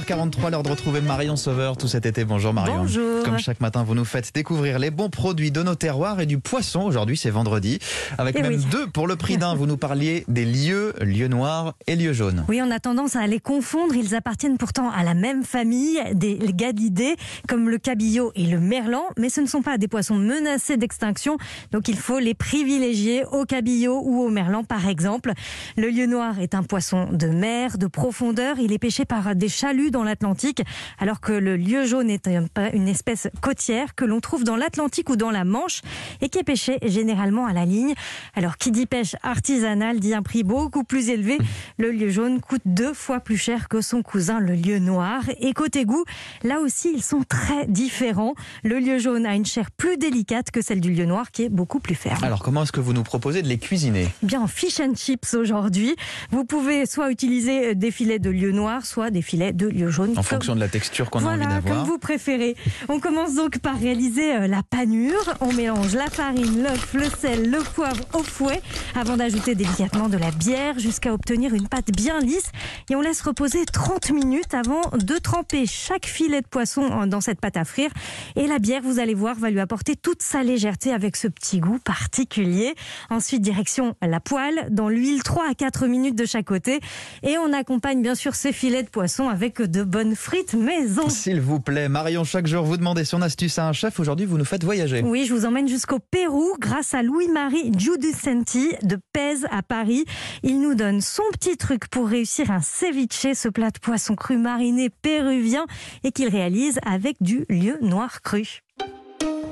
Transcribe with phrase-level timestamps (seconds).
[0.00, 2.24] 8h43, l'heure de retrouver Marion Sauveur tout cet été.
[2.24, 2.78] Bonjour Marion.
[2.78, 3.22] Bonjour.
[3.22, 6.38] Comme chaque matin, vous nous faites découvrir les bons produits de nos terroirs et du
[6.38, 6.82] poisson.
[6.82, 7.78] Aujourd'hui, c'est vendredi.
[8.16, 8.66] Avec Eh même oui.
[8.70, 9.54] deux pour le prix d'un.
[9.54, 12.44] Vous nous parliez des lieux, lieux noirs et lieux jaunes.
[12.48, 13.94] Oui, on a tendance à les confondre.
[13.94, 19.02] Ils appartiennent pourtant à la même famille, des gadidés, comme le cabillaud et le merlan.
[19.18, 21.36] Mais ce ne sont pas des poissons menacés d'extinction.
[21.72, 25.32] Donc il faut les privilégier au cabillaud ou au merlan, par exemple.
[25.76, 28.56] Le lieu noir est un poisson de mer, de profondeur.
[28.58, 30.62] Il est pêché par des chaluts dans l'Atlantique,
[30.98, 35.10] alors que le lieu jaune est un- une espèce côtière que l'on trouve dans l'Atlantique
[35.10, 35.82] ou dans la Manche
[36.20, 37.94] et qui est pêché généralement à la ligne.
[38.34, 41.38] Alors, qui dit pêche artisanale dit un prix beaucoup plus élevé.
[41.78, 45.22] Le lieu jaune coûte deux fois plus cher que son cousin, le lieu noir.
[45.40, 46.04] Et côté goût,
[46.44, 48.34] là aussi, ils sont très différents.
[48.64, 51.48] Le lieu jaune a une chair plus délicate que celle du lieu noir, qui est
[51.48, 52.22] beaucoup plus ferme.
[52.24, 54.08] Alors, comment est-ce que vous nous proposez de les cuisiner?
[54.22, 55.94] Bien, fish and chips aujourd'hui.
[56.30, 60.10] Vous pouvez soit utiliser des filets de lieu noir, soit des filets de lieu jaune.
[60.10, 61.84] En Comme- fonction de la texture qu'on a voilà, envie comme d'avoir.
[61.86, 62.56] vous préférez.
[62.88, 65.34] On commence donc par réaliser euh, la panure.
[65.40, 68.60] On mélange la farine, l'œuf, le sel, le poivre au fouet
[68.94, 72.50] avant d'ajouter délicatement de la bière jusqu'à obtenir une pâte bien lisse.
[72.90, 77.20] Et on laisse reposer 30 minutes avant de tremper chaque filet de poisson en- dans
[77.20, 77.90] cette pâte à frire.
[78.36, 81.60] Et la bière, vous allez voir, va lui apporter toute sa légèreté avec ce petit
[81.60, 81.78] goût
[82.10, 82.74] particulier.
[83.08, 86.80] Ensuite, direction la poêle, dans l'huile, 3 à 4 minutes de chaque côté.
[87.22, 91.08] Et on accompagne bien sûr ces filets de poisson avec de bonnes frites maison.
[91.08, 94.00] S'il vous plaît, Marion, chaque jour, vous demandez son astuce à un chef.
[94.00, 95.02] Aujourd'hui, vous nous faites voyager.
[95.02, 100.04] Oui, je vous emmène jusqu'au Pérou grâce à Louis-Marie Giudicenti de Pèse à Paris.
[100.42, 104.36] Il nous donne son petit truc pour réussir un ceviche, ce plat de poisson cru
[104.36, 105.66] mariné péruvien
[106.04, 108.62] et qu'il réalise avec du lieu noir cru.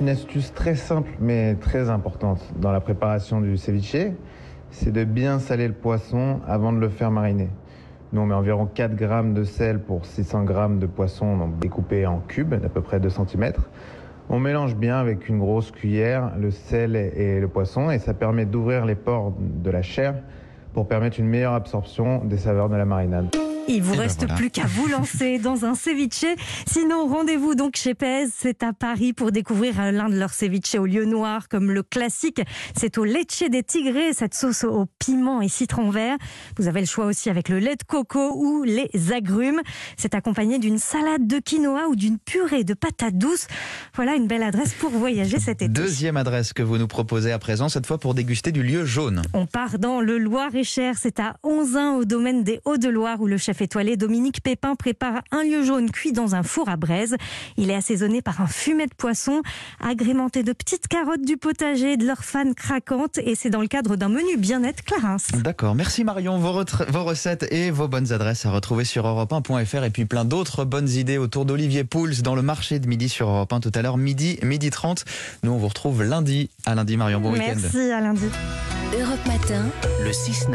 [0.00, 3.96] Une astuce très simple mais très importante dans la préparation du ceviche,
[4.70, 7.48] c'est de bien saler le poisson avant de le faire mariner.
[8.14, 12.06] Nous, on met environ 4 grammes de sel pour 600 grammes de poisson donc découpé
[12.06, 13.54] en cubes d'à peu près 2 cm.
[14.28, 18.44] On mélange bien avec une grosse cuillère le sel et le poisson et ça permet
[18.44, 20.14] d'ouvrir les pores de la chair
[20.74, 23.43] pour permettre une meilleure absorption des saveurs de la marinade.
[23.68, 24.34] Il vous Eh ben reste voilà.
[24.34, 26.24] plus qu'à vous lancer dans un ceviche.
[26.66, 28.30] Sinon, rendez-vous donc chez Pèse.
[28.36, 31.82] C'est à Paris pour découvrir euh, l'un de leurs ceviches au lieu noir, comme le
[31.82, 32.40] classique.
[32.76, 36.16] C'est au leche des tigrés, cette sauce au piment et citron vert.
[36.58, 39.60] Vous avez le choix aussi avec le lait de coco ou les agrumes.
[39.96, 43.46] C'est accompagné d'une salade de quinoa ou d'une purée de patates douces.
[43.94, 45.68] Voilà une belle adresse pour voyager cet été.
[45.68, 49.22] Deuxième adresse que vous nous proposez à présent, cette fois pour déguster du lieu jaune.
[49.32, 53.53] On part dans le Loir-et-Cher, c'est à Onzin au domaine des Hauts-de-Loire où le chef
[53.62, 57.16] étoilé Dominique Pépin prépare un lieu jaune cuit dans un four à braise.
[57.56, 59.42] Il est assaisonné par un fumet de poisson
[59.80, 63.96] agrémenté de petites carottes du potager, de leur fan craquante et c'est dans le cadre
[63.96, 65.16] d'un menu bien-être Clarins.
[65.34, 66.38] D'accord, merci Marion.
[66.38, 70.64] Vos, vos recettes et vos bonnes adresses à retrouver sur europe1.fr et puis plein d'autres
[70.64, 73.82] bonnes idées autour d'Olivier Pouls dans le marché de midi sur Europe 1 tout à
[73.82, 75.04] l'heure, midi, midi 30.
[75.42, 76.50] Nous, on vous retrouve lundi.
[76.66, 77.20] À lundi, Marion.
[77.20, 77.56] Bon week-end.
[77.60, 78.26] Merci à lundi.
[79.00, 79.64] Europe Matin,
[80.04, 80.50] Le 6-9.